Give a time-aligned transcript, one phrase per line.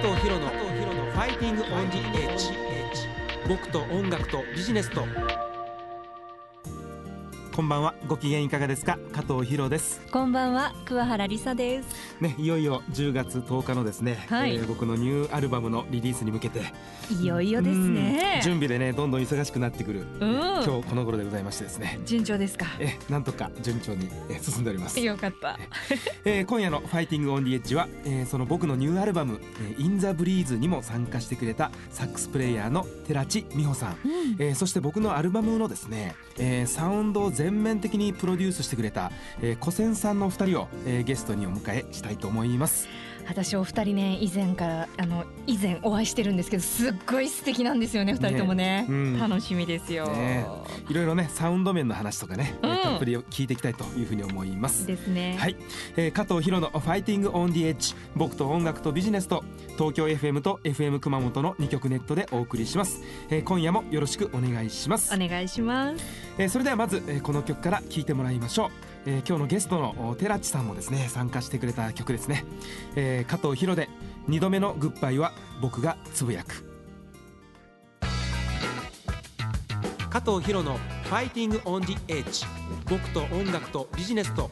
[0.00, 2.52] 藤博のファイティングオンジエッジ。
[3.46, 5.06] 僕と音楽とビジネスと。
[7.54, 7.94] こんばんは。
[8.06, 8.98] ご機嫌いかがですか？
[9.12, 10.00] 加藤博です。
[10.12, 10.72] こんばんは。
[10.86, 11.88] 桑原理沙です。
[12.20, 14.54] ねいよいよ10月10日のですね、はい。
[14.56, 16.62] えー僕のニューアルバムのリリースに向けて
[17.20, 18.34] いよいよですね。
[18.36, 20.30] うん準備でねどんどん忙しくなってくる、うん。
[20.30, 21.98] 今日この頃でございましてですね。
[22.06, 22.66] 順調ですか？
[22.78, 24.98] えなんとか順調にえ進んでおります。
[25.00, 25.58] よかった。
[26.24, 34.36] えー今夜の「Fighting on the Edge は」えーその僕のニューアルバム「えー In the Breeze」にも参加してくれたサックスプレイヤーの寺地美穂さん、うん。
[34.38, 42.86] えーそして僕のアルバムのですね、えーサウンドを全面的にプロデュースしてくれた、えー、古仙さんのお二人を、えーゲストにお迎えしたいと思います。
[43.30, 48.86] 私お二人ね以前からあの以前お会いしてるんですけどすっごい素敵なんですよね二人ともね。
[48.88, 49.18] うん。
[49.18, 50.44] 楽しみですよ、ね。
[50.88, 52.82] いろいろねサウンド面の話とかね、えーうん。
[52.82, 54.84] たっぷり聞いていきたいというふうに思います。
[54.84, 55.36] ですね。
[55.38, 55.56] はい、
[55.96, 59.44] えー加藤ヒロの「Fighting on the Edge」僕と音楽とビジネスと
[59.78, 63.00] 東京 FM と FM 熊本の2局ネットでお送りします、
[63.30, 65.14] えー今夜もよろしくお願いします。
[65.14, 66.04] お、願いします。
[66.38, 68.70] えーそれではまず、えーこの曲から聴いてもらいましょう、
[69.06, 72.44] えー今日のゲストの寺地さんもですね参加してくれた曲ですね、
[72.96, 73.88] えー加藤ヒロで
[74.28, 76.66] 2度目のグッバイは僕がつぶやく。
[80.10, 84.50] 加藤ヒロの「Fighting on the Edge」僕と音楽とビジネスと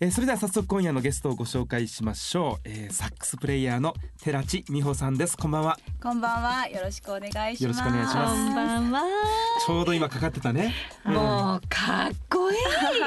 [0.00, 5.36] えーそれでは早速今夜のゲストをご紹介しましょう、えーサックスプレイヤーの寺地美穂さんです。
[5.36, 5.76] こんばんは。
[6.00, 6.68] こんばんは。
[6.68, 7.62] よろしくお願いします。
[7.64, 8.50] よろしくお願いしこます。
[8.50, 9.02] んばんは。
[9.66, 10.72] ちょうど今かかってたね、
[11.04, 11.14] うん。
[11.14, 12.58] もうかっこいい。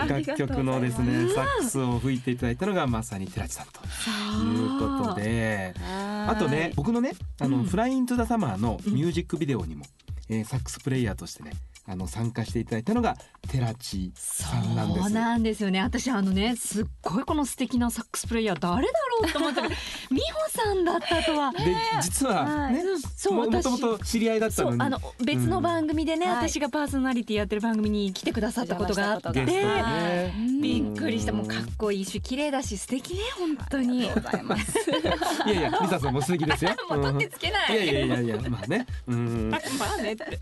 [0.10, 5.74] 楽曲のですねサックスを吹いていただいたのがまさに寺地さんということで。
[5.88, 7.64] あとね僕のねあの、うん。
[7.64, 9.86] フライントゥザサマーのミュージックビデオにも、
[10.28, 11.52] えーサックスプレイヤーとしてね
[11.92, 13.18] あの参加していただいたのが
[13.50, 15.04] 寺地さんなんです。
[15.04, 15.82] そうなんですよね。
[15.82, 19.76] 私あのねすっごいこの素敵なサックスプレイヤー誰だろうと思ったけど
[20.10, 21.52] 美穂さんだったとは。
[21.52, 24.82] で実はね、うんそうもともと知り合いだったのに。
[24.82, 26.32] あの別の番組でね、うん。
[26.32, 31.34] はい私がパーソナリティやってる番組に来てくださったことがあってねびっくりした。
[31.34, 34.06] もうかっこいいし綺麗だし素敵ね本当に。
[34.06, 34.10] い
[34.44, 34.80] ます。
[35.46, 36.72] いやいやリサさんも素敵ですよ。
[36.90, 37.78] もう取ってつけない。
[37.78, 37.84] うん。
[37.84, 38.86] いやいやいやいやまあね。
[39.08, 39.50] うん。
[39.80, 40.26] まあねって。
[40.26, 40.40] で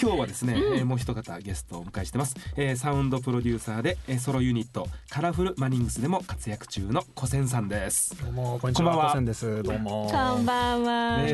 [0.00, 8.16] 今日はですね、えーもう一方ゲストをお迎えしてます、えーサウンドプロデューサーで、えーソロユニットカラフルマニングスでも活躍中の古仙さんです。
[8.22, 9.04] どうもこんにちこんばんは。
[9.04, 9.10] は。
[9.10, 9.62] コセンです。
[9.62, 10.08] どうも。
[10.10, 11.30] こんばんは、ね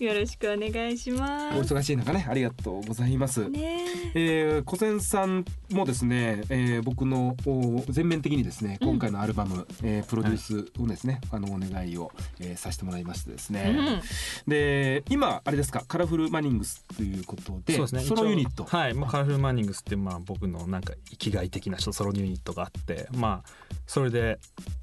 [0.00, 3.84] よろしくお願いしまおす忙しい中ねありがとうございます、ね。
[4.14, 14.00] えー、古仙さんもですね、えー僕のお全面的にですね今回のアルバム、えープロデュースをですね、あのお願いを、えーさせてもらいましてですね、
[14.46, 18.02] で今あれですかカラフルマニングスということでそうですね。
[18.02, 18.94] ソロユニット一応はい。
[18.94, 23.50] まあカラフルマーニングスってまあ僕のなんか生きがい的なソロユニットがあって、まあ
[23.86, 24.38] それで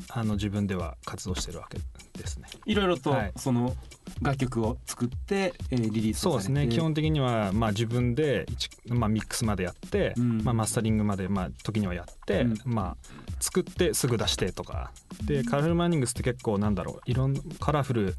[0.10, 1.80] あの自分では活動してるわけ
[2.18, 2.48] ですね。
[2.66, 3.76] いろいろとはいその
[4.22, 6.68] 楽曲を作って、えーリリースをされてそうですね。
[6.68, 13.10] 基本的にはまあ自分で一まあミックスまでやって、うんまあマスタリングまでまあ時にはやって、うんまあ
[13.40, 14.92] 作ってすぐ出してとか。
[15.26, 18.16] でカラフルマーニングスって結構なんだろういろんカラフル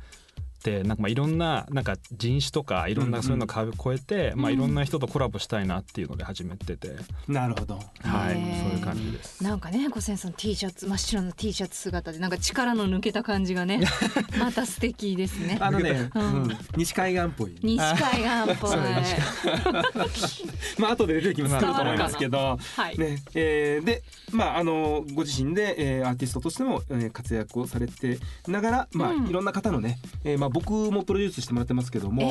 [0.61, 7.75] ってなんかまあいろんななんか人種とかいろんなそういうのを超えて、まあいろんな人とコラボしたいなっていうので始めてて、なるほど。
[7.75, 7.81] は
[8.31, 9.43] いそういう感じです。
[9.43, 13.81] なんかね小仙さん T シャツ真っ白の T シャツ姿でなんか力の抜けた感じがね
[14.39, 15.57] また素敵ですね。
[15.61, 16.43] あのね、うん。
[16.43, 16.59] うん。
[16.77, 17.57] 西海岸っぽい。
[17.63, 18.77] 西海岸っぽい。
[20.79, 29.29] まあ後で出てきますと思いますけど、はい、ねえーでまああのご自身で、えーアーティストとしても、えー活躍をされてながら、まあうん。
[29.29, 32.31] いろんな方のね、えーまあ、僕もプロデュースしてもらってますけども、ええ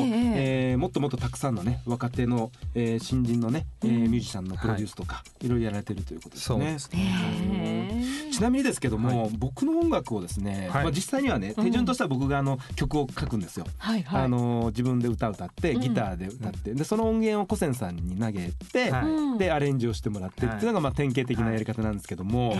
[0.71, 4.01] えーもっともっとたくさんのね若手の、えー新人のね、えーうん。
[4.03, 6.57] ミュージシャンのプロデュースとか、い、ろいろやられてるということですね。
[6.57, 8.28] そうですね。
[8.39, 10.83] ちなみにですけども、は僕の音楽をですね、はい。
[10.85, 13.65] まあ、実際にはね手順としては僕があの曲を書くんですよ。
[13.77, 14.23] はいはい。
[14.23, 15.81] あの自分で歌歌ってうん。
[15.81, 19.05] ギターで歌って、でその音源を古仙さんに投げて、はい。
[19.07, 19.37] うん。
[19.37, 22.57] でアレンジをしてもらってっていうのがまあ典型的なやり方なんですけども、はい。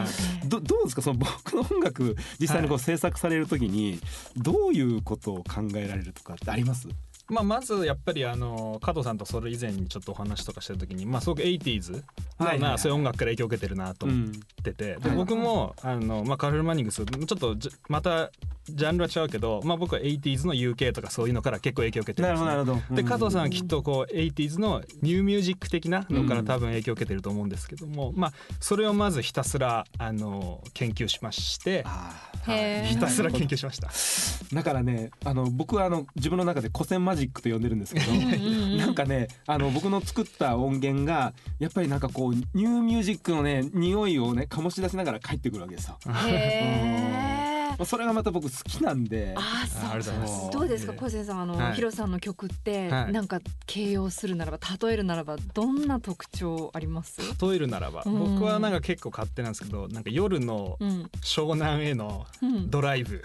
[0.50, 1.02] どどうですか？
[1.02, 4.02] その僕の音楽実際にこう制作される時に
[4.36, 6.90] どういうことを考えられるとかってあります？
[7.30, 12.02] まあまずやっぱりあの加藤さんとそれ以前にちょっとお話とかしてる時にまあすごく 80s のは
[12.46, 14.32] いはいはないそういう音楽から影響を受けてるなと思っうん
[14.64, 15.18] てて、ではい。
[15.18, 18.32] 僕もあのまあカラフルマニングスちょっとじまた
[18.76, 23.02] ジャンルは違うけど、まあ、僕は 80s の UK とかそういうのから結構影響を受けてるんです、ね、なるほどなるほど。
[23.02, 32.86] で加藤さんはきっとこう 80s のニューミュージック的なのから多分影響を受けてると思うんですけども、まあそれをまずひたすらあの研究しましてあへー。
[32.86, 33.88] ひたすら研究しました。
[33.88, 45.98] ーだからねあの僕はあの自分の中で古典マジックと呼んでるんですけどなんかねあの僕の作った音源がやっぱりなんかこうニューミュージックのね匂いをね醸し出しながら帰ってくるわけですよ。
[46.08, 47.39] へー
[47.86, 49.34] それがまた僕好きなんで。
[49.38, 57.22] ああそうありがとうございますどうですか小瀬さんあの、はいヒロさんの曲って、はいなんか形容するならば例えるならばどんな特徴あります？
[57.42, 62.70] 例えるならばうん僕はなんか結構勝手なんですけどなんか夜のうん湘南へのうん。
[62.70, 63.24] ドライブ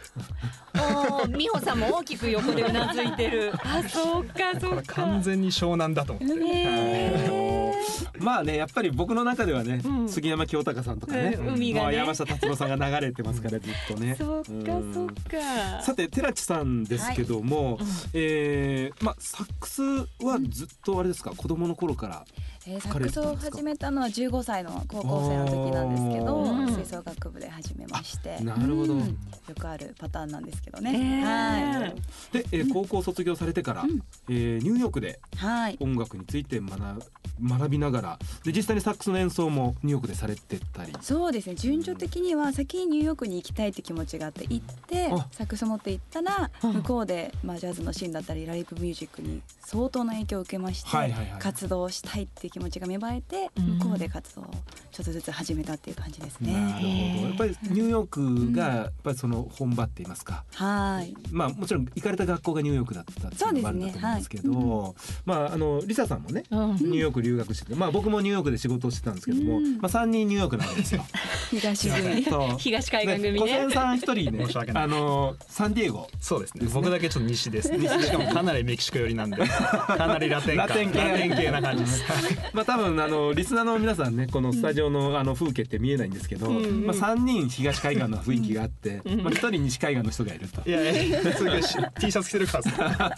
[1.10, 3.52] おお、美穂さんも大きく横でうなずいてる。
[3.64, 4.94] あ、そうかそこれうか。
[4.94, 6.44] 完全に湘南だと思って。
[6.46, 7.74] へ
[8.18, 14.24] まあねやっぱり僕の中ではね、うん杉山清隆さんとかね、うん海がねまあ山下達郎さんが流れてますからずっとねー。
[14.24, 14.94] そうかうん。
[14.94, 15.82] そうか。
[15.82, 17.86] さて寺地さんですけども、うん。
[18.12, 21.30] えーまあサックスはずっとあれですか？
[21.30, 22.24] 子供の頃から
[22.66, 29.00] えーサックスを始めたのは15歳の高校生の時なんですけど、うん吹奏楽部で始めまして、なるほど、うん。
[29.00, 29.14] よ
[29.58, 30.92] くあるパターンなんですけどね。
[30.94, 31.80] えー。
[31.80, 31.94] はい。
[32.32, 34.02] で、えー高校卒業されてから、うん。
[34.28, 35.76] えーニューヨークではい。
[35.80, 37.02] 音楽について学
[37.42, 40.92] 学びながらで実際にサックスの演奏もニューヨークでされてたり。
[41.00, 41.54] そうですね。
[41.56, 45.26] 順序的には先にニューヨークに行きたいって気持ちがあって行ってあ。
[45.32, 51.40] サックス持って行ったらうん向こうで、まあ、ジャズのシーンだったりライブミュージックに相当な影響を受けまして、はいはいはい。
[51.40, 53.78] 活動したいっていう気持ちが芽生えてうん。
[53.78, 54.44] 向こうで活動を
[54.92, 57.14] ちょっとずつ始めたっていう感じですなるね。
[57.16, 57.28] ほど。
[57.28, 61.14] やっぱりニューヨークがやっぱりその本場って言いますか、はい。
[61.30, 64.94] まあもちろん行かれた学校がニューヨークだったっていうのもあるんだと思うんですけど
[65.24, 66.74] まああのリサさんもねうん。
[66.76, 69.78] ニューヨーク留学してて、まあ僕もニューヨークで仕事をしてたんですけども、うん。
[69.78, 71.04] まあ三人ニューヨークなんですよ。
[72.58, 73.68] 東海岸組小ね。
[74.14, 74.84] 人ね申し訳ない。
[74.84, 76.08] あのサンディエゴ。
[76.20, 76.64] そうですね。
[76.64, 77.68] ですね僕だけちょっと西です。
[77.68, 79.36] しかもかなりメキシコ寄りなんで。
[79.46, 80.66] かなりラテンか。
[80.66, 80.98] ラテン系。
[80.98, 82.04] ラテン系な感じです。
[82.52, 86.86] まあ多分あのリスナーの皆さんねこのスタジオのあの風景って見えないんですけど、うん。
[86.86, 90.68] まあ三人東海岸の雰囲気があって、うんまあ一人西海岸の人がいると。
[90.68, 93.14] いやいや T シャツ着てるからさ。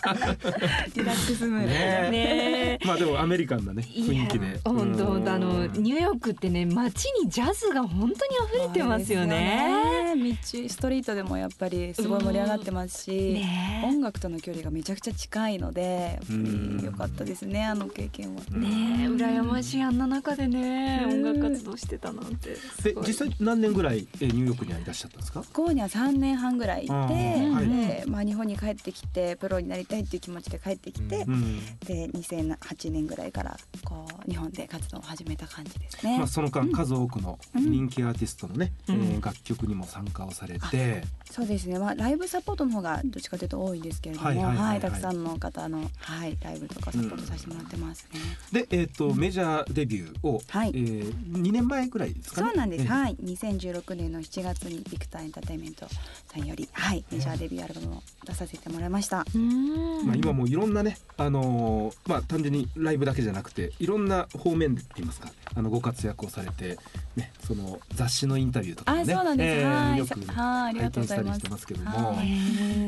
[0.95, 1.67] リラックスムード。
[1.67, 1.75] ね
[2.11, 4.61] ねまあでもアメリカンなね雰囲気で。
[4.65, 8.13] 本当本当あのニューヨークってね街にジャズが本当に
[8.49, 10.06] 溢れてますよね。
[10.19, 13.83] 道ストリートでもやっぱりすごい盛り上がってますし、ね。
[13.85, 18.43] 音楽との距離がめちゃくちゃ近いのでやっぱり良かったですねあの経験は。
[18.55, 18.67] えね
[19.05, 22.57] え羨ましいあんな中でねうん音楽活動してたなんて。
[22.57, 25.43] すごいで実際何年ぐらいえニューヨークにはいらっしゃったんですか？
[25.43, 27.69] 向こうには3年半ぐらいいて、はい。
[27.69, 31.57] でまあ、日本に帰ってきてプロになりたいっていう気持ちで帰ってきて、うん。
[31.81, 36.19] で2008年ぐらいからこう日本で活動を始めた感じですね。
[36.19, 37.71] まあその間数多くのうん。
[37.71, 38.95] 人気アーティストのね、うん。
[38.97, 48.09] えー楽曲にも参加をされて、そうですね、まあ、ライブサポートの方がどっちかというと多いんですけれども、はいたくさんの方の、はい、ライブとかサポートさせてもらってます
[48.53, 48.67] ね。
[48.67, 50.71] でえっ、とメジャーデビューを、はい。
[50.71, 52.49] えー、2年前ぐらいですかね。
[52.49, 53.17] そうなんです、えーはい。
[53.17, 59.25] 2016年の7月にビクターエンターテインメントさんより、はい、メジャーデビューアルバムを出させてもらいました。
[59.35, 60.07] うん。
[60.07, 65.31] まあ、今もういろんなね、あのーまあ、単純にライブだけじゃなくていろんな方面でって言いますか。
[65.55, 66.79] あのご活躍をされて、
[67.17, 69.61] ね、その雑誌のインタビューとかもあ、ねそうなんです。
[69.61, 71.33] えーはい、よく拝見したり。
[71.35, 72.27] してますけども、はい。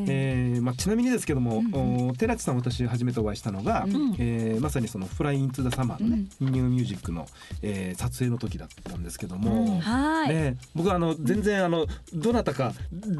[0.08, 2.08] えーまあ、ちなみにですけども、うんうん。
[2.08, 7.26] お寺地さん私初めてお会いしたのが、うんえーまさにその「フライ・イントゥ・ザ・サマー」のね、ニューミュージックの、
[7.62, 9.52] えー撮影の時だったんですけども。
[9.52, 12.72] うんはい、ね、僕はあの全然あのどなたか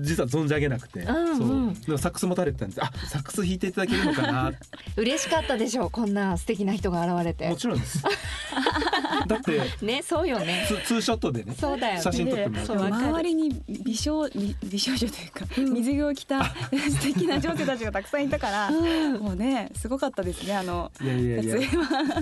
[0.03, 1.75] 実は存じ上げなくて、うんうん。
[1.75, 1.87] そう。
[1.87, 4.53] でもサックス持たれてたんですあサックス弾いていただけるのかな。
[4.97, 7.49] 嬉しかったでしょうこんな素敵な人が現れて。
[7.49, 8.03] もちろんです
[9.29, 10.65] だって ねそうよね。
[10.67, 12.03] ツツーショットでねそうだよね。
[12.03, 18.71] 写真撮っても周りに美少美美少女というか、水着を着た 素敵な女性たちがたくさんいたから、
[19.21, 21.57] もうねすごかったですねあのいやいやいや。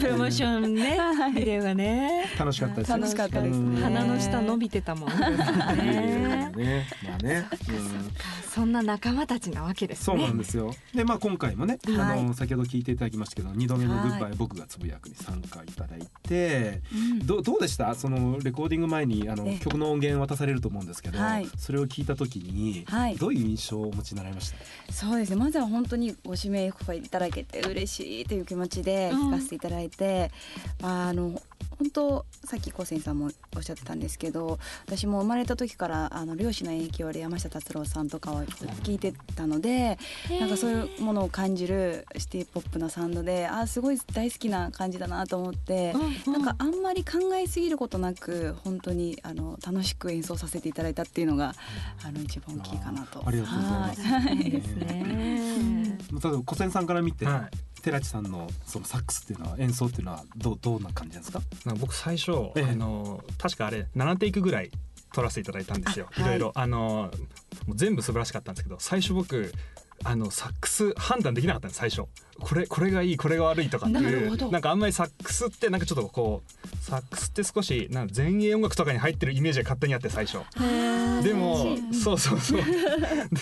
[0.00, 1.32] プロモーションねはい。
[1.32, 2.26] ビデオがね。
[2.38, 3.82] 楽しかったですよ楽しかったですね。
[3.82, 6.52] 鼻の下伸びてたもんね。
[6.56, 6.86] ね。
[7.04, 8.10] まあね、うん。
[8.54, 10.74] そんな仲間たちなわけですそうねなんですよ。
[10.94, 12.18] で、まあ、今回もね、はい。
[12.18, 14.08] あの、先ほど聞いていただきましたけど、二度目のはい。
[14.08, 16.80] グッバイ、僕がつぶやくに参加いただいて。
[16.96, 17.26] うん。
[17.26, 19.58] どう、どうでした、そのレコーディング前に、あのええ。
[19.58, 21.18] 曲の音源渡されると思うんですけど。
[21.18, 21.48] はい。
[21.58, 23.16] それを聞いた時に、はい。
[23.16, 24.52] どういう印象をお持ちになられまし
[24.86, 24.92] た？
[24.92, 25.36] そうですね。
[25.36, 26.72] まずは本当にご指名い
[27.10, 30.30] ただけて嬉しいという気持ちで聞かせていただいて、
[30.82, 31.40] あの
[31.78, 39.98] 本当さっき高専さんもおっしゃってたんですけど私も生まれた時からあの漁師の影響で山下達郎さんとかを聞いてたので
[40.40, 45.92] なんかそういうものを感じるシティ・ポップなサウンドであーすごい大好きな感じだなと思って、
[46.26, 51.54] なんかあんまり考えすぎることなく本当にあの楽しく演奏させていただいたっていうのが
[52.04, 53.22] あの一番大きいかなと。
[53.26, 54.02] ありがとうございます。
[54.02, 54.36] はい。
[54.36, 55.85] いいですね。
[56.12, 57.50] 例えば小仙さんから見て、は
[57.82, 61.40] 寺地さんのそのサックスっていうのは演奏っていうのはどうどうな感じなんですか？
[61.78, 62.64] 僕最初、ええ。
[62.72, 64.70] あの確かあれ7テイクぐらい
[65.12, 66.08] 撮らせていただいたんですよ。
[66.18, 66.20] い。
[66.20, 66.52] いろいろ。
[66.54, 67.10] あの
[67.74, 69.52] 全部素晴らしかったんですけど最初僕
[70.04, 72.04] あのサックス判断できなかったんです最初。
[72.38, 80.44] これこれがいいこれが悪いとかっていうなんかあんまりサックスってなんかちょっとこうサックスって少しなんか前衛音楽とかに入ってるイメージが勝手にあって最初。
[81.22, 82.60] でもそうそうそう。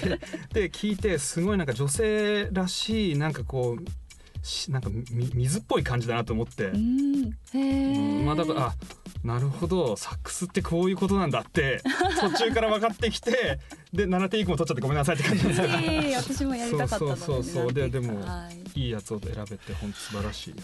[0.00, 0.20] で
[0.52, 4.03] で聞いてすごいなんか女性らしいなんかこうし
[4.68, 8.24] なんかみ水っぽい感じだなと思って、うん。
[8.24, 8.74] まあだからあ
[9.22, 9.96] なるほど。
[9.96, 11.80] サックスってこういうことなんだって
[12.20, 13.58] 途中から分かってきて
[13.92, 15.60] で7テイクも取っちゃってごめんなさいって感じです。
[15.62, 17.72] いえいえ私もやりたかったのそうそうそうそう。
[17.72, 18.80] ででもはい。
[18.80, 20.54] いいやつを選べて本当素晴らしい。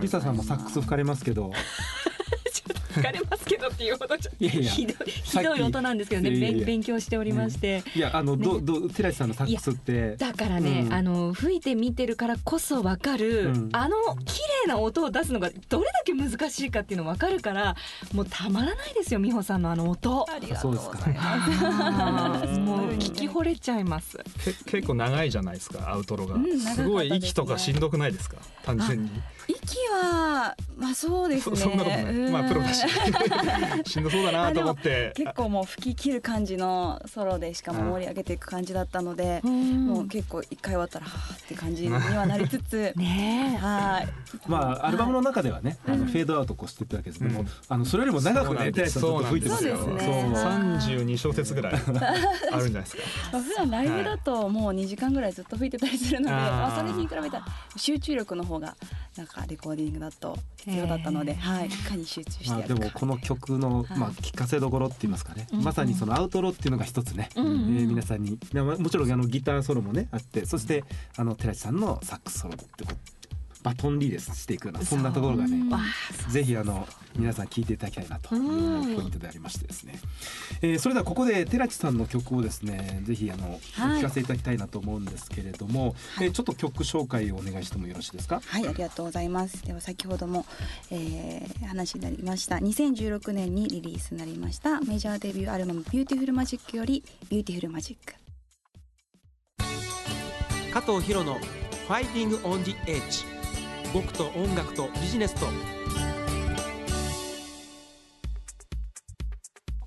[0.00, 1.52] リサさんもサックス吹かれますけど
[2.94, 6.30] 聞かれますけどっていうほどちょっといやいやひどいひどい音なんですけどね。
[6.30, 6.48] いやいや。
[6.48, 10.16] いや勉勉強しておりまして、いやあの、どどう寺地さんのサックスって。
[10.16, 10.92] だからね、うん。
[10.92, 13.68] あの吹いて見てるからこそわかる、うん。
[13.72, 17.76] あの綺麗な音を出すのがどれだけ難しいかっていうのわかるから
[18.12, 20.26] もうたまらないですよ美穂さんのあの音。
[20.30, 24.18] ありがとうございますもう聞き惚れちゃいます。
[24.44, 26.58] け結構長いじゃないですかアウトロが、すね。
[26.58, 28.36] すごい息とかしんどくないですか？
[28.64, 29.10] 単純に。
[29.48, 31.56] 息はまあそうですね。
[31.56, 32.04] そそんなことない。
[32.04, 32.86] うんまあプロだし。
[33.90, 35.12] しんどそうだなと思って。
[35.14, 39.50] 結構もう吹き切る感じのソロでしかも盛り上げていく感じだったので、も
[39.96, 42.92] もう結構一回終わったらはあって感じにはなりつつ。
[42.96, 44.08] ねはい。
[44.46, 47.48] まあアルバムの中ではね、あのうんフェードアウトこうしてったわけですけども、うん。
[47.68, 50.14] あのそれよりも長くね寺地さんずっと吹いてますよそうなんですね。
[50.16, 53.02] そう32小節ぐらいあるんじゃないですか。
[53.32, 57.46] まあ普段ライブだともう2時間ぐらいずっと吹いてたりするので、あーまあ、それに比べたら
[57.76, 58.76] 集中力の方が
[59.16, 62.74] なんかレコーディングだと必要だったので、へーはい、いかに集中してまあで。
[62.74, 63.98] もこの曲の、はい。
[63.98, 65.64] まあ、聴かせどころって言いますかね、うん。
[65.64, 68.38] まさにそのアウトロっていうのが一つね、うんうんえー皆さんに。
[68.52, 70.84] でももちろんあのギターソロもねあってそして
[71.16, 72.84] あの寺地さんのサックスソロって
[73.66, 75.80] バトンリレーしていくようなそんなところがねわ
[76.28, 76.86] ぜひあの
[77.16, 79.98] 皆さん聴いていただきたいなといううんポイントでありましてですね、
[80.62, 84.00] えーそれではここで寺地さんの曲をですねぜひあのはい。
[84.00, 88.40] 聴かせていただきたいなと思うんですけれども、えーちょっと曲紹介をお願いしてもよろしいですか？
[88.44, 89.64] はい、ありがとうございます。
[89.64, 90.44] では先ほども、
[90.90, 92.56] えー話になりました。
[92.56, 98.14] 2016年にリリースになりましたメジャーデビューアルバム「ビューティフルマジックより「ビューティフルマジック。
[100.72, 105.46] 加藤ヒロの「Fighting on the Edge」僕と音楽とビジネスと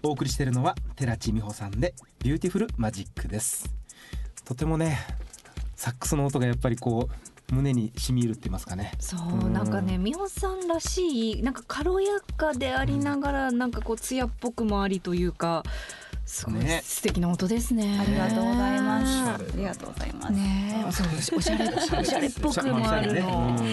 [0.02, 3.70] お送りしているのは寺地美穂さんでBeautiful Magic です。
[4.46, 4.98] とてもね
[5.76, 7.10] サックスの音がやっぱりこ
[7.52, 8.94] う胸に染み入るって言いますかね。
[9.00, 9.54] そううん。
[9.54, 15.64] なんかね美穂さんらしいなんか軽やかでありながらなんかこう艶っぽくもありというか
[16.30, 18.00] すごいね素敵な音ですね。
[18.00, 19.06] ありがとうございます。
[19.06, 20.34] ねありがとうございます。
[20.34, 23.58] ねえ、そうおしゃれおしゃれっぽくもあるねの。
[23.60, 23.66] うん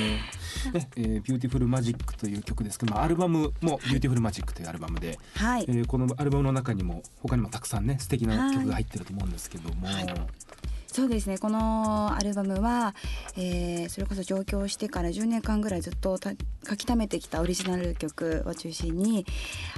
[0.72, 10.06] ねえー Beautiful Magic という曲ですけど、まあ、アルバムも Beautiful Magic というアルバムで、はいえ、ーこのアルバムの中にも他にもたくさんね素敵な曲が入ってると思うんですけども、はい
[10.87, 12.95] そうですねこのアルバムは、
[13.37, 16.33] えーそれこそ上京してから10年間ぐらいずっとた
[16.69, 19.25] 書き溜めてきたオリジナル曲を中心に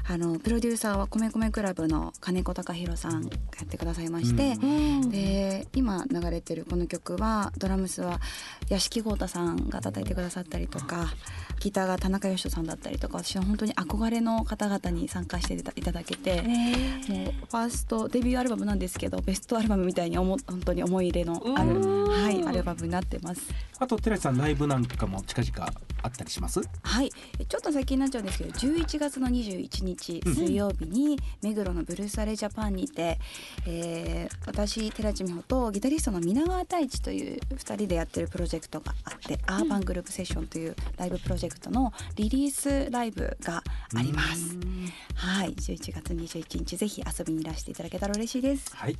[0.08, 8.20] あのプロデューサーは米米クラブの金子隆弘さんがやってくださいまして、うんで今流れてるこの曲はドラムスは
[8.68, 11.14] 屋敷豪太さんが叩いてくださったりとか
[11.60, 16.42] ギターが田中義人さんだったりとか私は本当に憧れの方々に参加していただけて。
[16.42, 23.42] ねもうファーストデビューアルバムなんですけどベストアルバムみたいに思本当に思い入れのある、うんはい、アルバムになってます。
[23.78, 26.60] あと寺地さんライブなんかも近々あったりします？
[26.82, 33.18] はい、えちょっと先になっちゃうんですけど11月の21日水曜日に目黒のブルースアレジャパンにて、
[33.66, 43.62] えー私寺地美穂とギタリストの皆川太一という2人でやってるプロジェクトがあって、アーバングループセッションというライブプロジェクトのリリースライブが
[43.94, 44.56] あります。
[45.14, 48.74] はい、11月21日ぜひ遊びにいらしていただけたら嬉しいです。
[48.74, 48.96] はい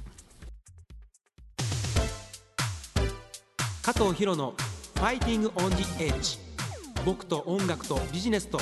[3.89, 4.55] 加藤博の
[4.97, 6.37] 「ファイティング・オン・ジ・エッジ」
[7.07, 8.59] 僕と音楽とビジネスと。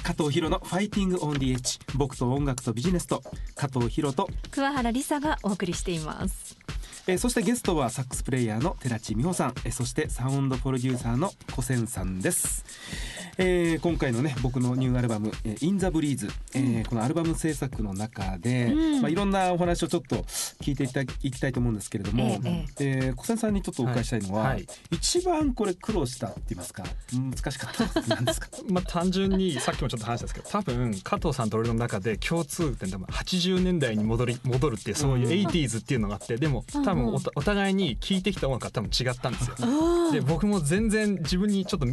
[0.00, 3.20] 加藤博のファイティングオンディエッジ僕と音楽とビジネスと。
[3.56, 6.56] 加藤博と、桑原梨沙がお送りしています。
[7.06, 12.64] えーそしてゲストはサックスプレイヤーの寺地美穂さん、えーそしてサウンドプロデューサーの小仙さんです、
[13.36, 19.02] えー今回のね僕のニューアルバム「えー In the Breeze、えーこのアルバム制作の中で、うん。
[19.02, 20.16] まあ、いろんなお話をちょっと
[20.62, 24.52] 聞いていただきたいと思うんですけれども、ええー小仙さんにちょっとお伺いしたいのは、はい。
[24.54, 26.84] はい一番これ苦労したって言いますか？
[27.12, 28.00] 難しかった。
[28.14, 28.48] なんですか？
[28.70, 39.56] まあ単純にさっきもちょっと話したんですけど多分加藤さんと俺の中で共通点多分80年代に戻り戻るっていうそういう 80s っていうのがあってでも多分おたお互いに聴いてきた音楽が多分違ったんですよ。
[40.12, 41.86] で僕も全然自分にちょっと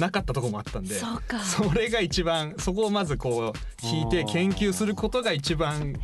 [0.00, 5.94] なかったところもあったんでそれが一番そこをまずこう聞いて研究することが一番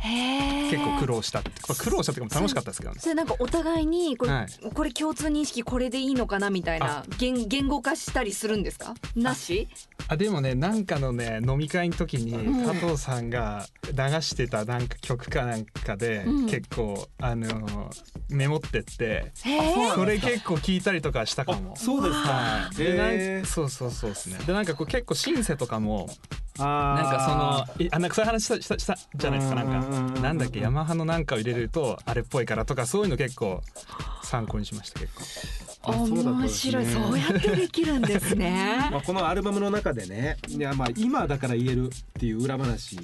[0.69, 1.43] 結構苦労した
[1.77, 2.99] 苦労したっていうか楽しかったですけどね。
[2.99, 4.47] それなんかお互いにこれ,、はい。
[4.73, 8.93] これ共通認識これでいいのかなみたいな言言語化したりするんですか？
[9.15, 9.67] なし？
[10.07, 12.65] あでもねなんかのね飲み会の時にうん。
[12.65, 16.45] 加藤さんが流してたなんか曲かなんかで、うん。
[16.47, 17.89] 結構あの
[18.31, 19.31] メモってって
[19.95, 21.75] それ結構聞いたりとかしたかも。
[21.75, 22.29] そうですか。
[22.29, 22.75] はい。
[22.75, 24.37] でそうそうそうですね。
[24.45, 26.09] でなんかこう結構シンセとかも
[26.59, 30.21] あなんかそのえあなんかそういう話したしたしたじゃないですかなんか。
[30.21, 33.61] なんだっけヤマハのなんかを入れるとあれっぽいからとかそういうの結構
[34.23, 35.23] 参考にしました結構。
[35.83, 36.85] 面白い。
[36.85, 38.87] そうやってできるんですね。
[38.91, 42.97] まあ、このアルバムの中でねいやまあ今だから言えるっていう裏話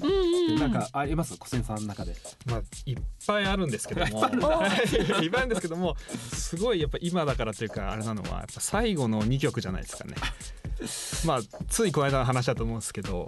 [0.54, 1.36] ってなんかあります？
[1.38, 2.14] 小仙さんの中で。
[2.46, 4.24] まあ、いっぱいあるんですけども。
[5.22, 5.96] いっぱいあるんですけども
[6.32, 10.14] すごいやっぱ今だからというかあれなのはやっぱ最後の2曲じゃないですかね。
[11.26, 13.26] まあついこの間の話だと思うんですけど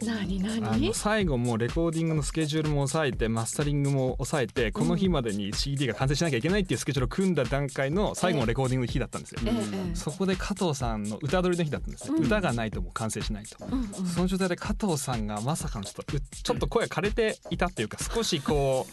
[0.93, 9.41] 最後もうレコーディングのスケジュールも抑えてマスタリングも抑えてこの日までに CD が完成しなきゃいけないっていうスケジュールを組んだ段階の最後のレコーディングの日だったんですよ。
[9.45, 9.97] ええええ。
[9.97, 12.25] そこで加藤さんの歌取りの日だったんですね、うん。
[12.25, 13.65] 歌がないともう完成しないと。
[13.65, 14.07] うんうん。
[14.07, 18.87] その状態で加藤さんがまさかのちょっとうちょっと声枯れていたっていうか少しこ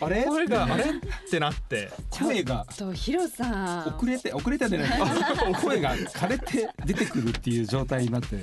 [0.00, 0.24] うあれ？
[0.24, 0.84] 声があれ？
[0.84, 0.86] っ
[1.30, 1.90] てなって。
[2.10, 2.66] 声が。
[2.76, 3.88] とヒロさん。
[3.96, 4.90] 遅れて遅れたじゃない
[5.62, 8.36] 声が枯れて出てくるっていう状態になって。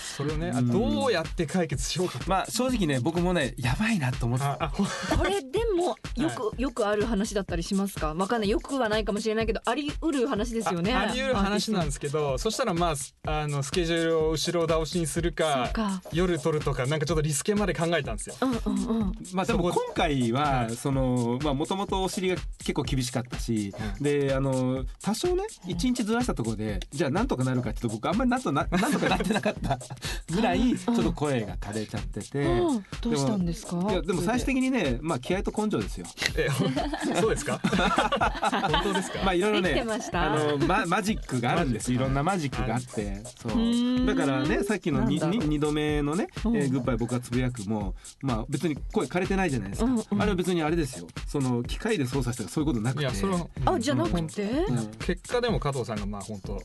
[0.00, 0.70] それをねあうん。
[0.70, 2.28] どうやって解決しようかと。
[2.28, 4.84] まあ正直ね僕もねやばいなと思ってああほ
[5.16, 8.14] これでもよく、よくある話だったりしますか？
[8.14, 10.94] わかんないよくはないかもしれないけどあり得る話ですよね。
[10.94, 15.70] ああり得る話なんですすけどそしたらまあすあのスケジュールを後ろ倒しにするか
[16.12, 18.36] 夜撮るとかなんかちょっとリスケまで考えたんですよ。
[18.40, 19.12] うんうんうん。
[19.32, 19.52] まあで。
[19.52, 20.76] も今回ははい。
[20.76, 29.78] そのまあもともとお尻が結構厳しかったしであの多少ね一日ずらしたところでじゃあなんとかなるかっていうと僕あんまりなんとななんとかなってなかった
[30.34, 32.38] ぐらいちょっと声が垂れちゃってて。
[32.42, 32.84] うん。
[33.00, 33.76] どうしたんですか？
[33.90, 36.06] いやでも最終的にねまあ気合と根性ですよ。
[36.36, 36.64] えほ
[37.20, 37.58] そうですか？
[37.62, 40.32] 本当ですか、まあいろいろねました？
[40.32, 43.22] あのママジックがあるんですいろんなマジックがあって。
[43.40, 45.44] そうだからねさっきのになんだろう。
[45.44, 46.54] に二度目のね、えうん。
[46.54, 51.06] ーグッバイ僕がつぶやくもまあ別に声枯れてないじゃないですか、うんうんあれは別にあれですよ。
[51.26, 53.02] その機械で操作したらそういうことなくて。
[53.02, 54.26] いやそれはあじゃなくうん。
[54.26, 54.86] てうん。
[54.98, 56.62] 結果でも加藤さんがまあ本当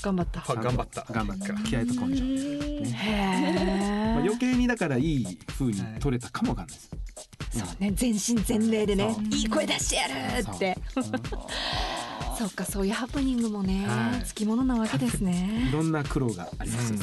[0.00, 0.40] 頑張った。
[0.40, 1.06] は頑張った。
[1.12, 1.54] 頑張った。
[1.62, 6.90] 気合と根性、ねへま余計にだからいい風に取れたかもわかんないです、
[7.58, 7.92] そうね。
[7.94, 9.14] 全身全霊でね。
[9.30, 10.12] いい声出してやる
[10.50, 10.78] って。
[10.96, 11.00] う。
[11.00, 11.04] ん
[12.38, 14.24] そうかそういうハプニングもねはい。
[14.24, 17.00] つきものなわけですいねろんな苦労がありますね。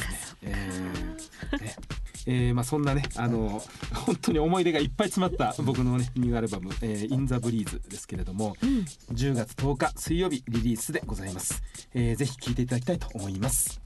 [2.26, 3.62] えーまあそんなねあの
[3.94, 8.70] 本当に思い出がいっぱい詰まった僕のねニューアルバム「えー、In the Breeze」ですけれども、うん
[9.12, 11.62] 10月10日水曜日リリースでございます。
[11.94, 13.80] えーぜひ聴いていただきたいと思います。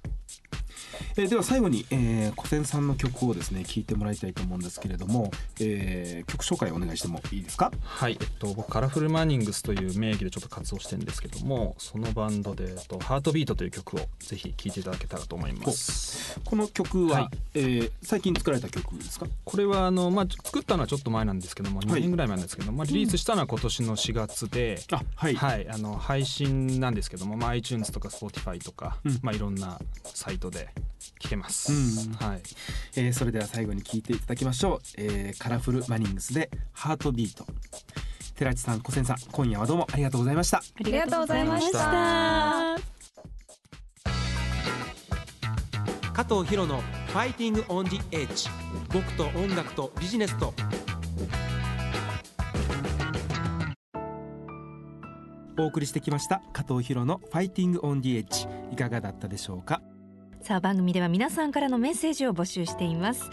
[1.17, 5.31] えーでは最後に、えー、小仙さんの曲をですね聴いてもらいたいと思うんですけれども、
[5.61, 7.71] えー曲紹介お願いしてもいいですか？
[7.83, 16.41] はい、えっと、僕カラフルマニングスという名義でちょっと活動してるんですけどもそのバンドで、えっと、ハートビートという曲をぜひ聴いていただけたらと思います。
[16.45, 17.39] この曲は、はい。
[17.55, 19.27] えー最近作られた曲ですか？
[19.45, 21.87] これはあの、まあ、作ったのはちょっと前なんですけどもはい。
[21.89, 29.19] 2年ぐらい前なんですけど、まあ、リリースしたのは今年の4月で、あはい、はい、あの配信なんですけども、まあ、iTunes とか Spotify とか、うん。
[29.23, 30.69] まあ、いろんなサイトで
[31.21, 32.13] 聴けます、うん。
[32.15, 32.43] はい、
[32.97, 37.47] えーそれでは最後に聴いていただきましょう、えーカラフルマニングスでハートビート。
[38.35, 40.59] 寺地さん小仙さん今夜はどうもありがとうございました。
[40.59, 42.77] ありがとうございました。
[46.13, 48.49] 加藤博の「ファイティング・オン・ジ・エッジ」
[48.93, 50.55] 僕と音楽とビジネスと。
[55.57, 59.81] お送りしてきました加藤博のファイティングオンディエッジいかがだったでしょうか？
[60.45, 63.31] さあ番組では皆さんからのメッセージを募集しています。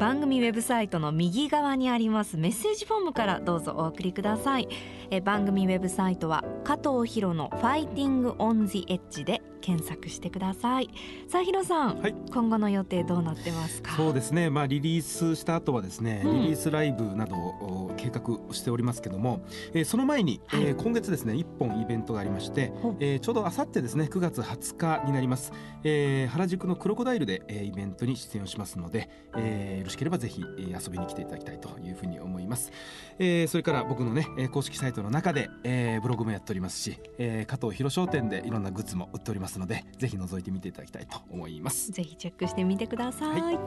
[0.00, 4.68] 番組ウェブサイトの右側にありますメッセージフォームからどうぞお送りください。
[5.10, 10.90] え番組ウェブサイトは加藤博のファイティングオンジエッジで検索してください。
[11.28, 12.14] さあヒロさん、はい。
[12.32, 13.96] 今後の予定どうなってますか？
[13.96, 16.42] そうですね、まあ、リリースした後はですね、うん。
[16.42, 20.62] リリースライブなどを計画をしておりますけども、えーその前に、はい。
[20.62, 32.70] えー今月ですね1本イベントがありましてえーちょうどあさってですね9月20日になります、えー原宿のクロコダイルで、えーイベントに出演をしますので、えーよろしければぜひ、えー遊びに来ていただきたいというふうに思います、
[33.18, 41.92] えーそれから僕のねえー公式サイトの中で、えーブログもやっておりますし、えー加藤博商店でいろんなグッズも売っておりますのでぜひ覗いてみていただきたいと思います。
[41.92, 43.60] ぜひチェックしてみてください、は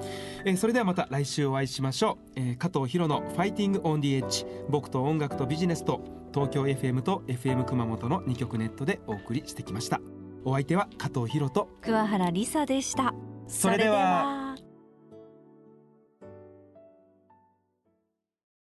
[0.46, 6.02] えーそれではまた来週お会いしましょう、えー加藤博の「ファイティング・オン・ディ・エッジ」僕と音楽とビジネスと
[6.34, 10.00] 東京 FM と FM 熊本の2曲ネットでお送りしてきました。
[10.46, 13.14] お相手は加藤博と桑原理沙でした。
[13.48, 14.56] それでは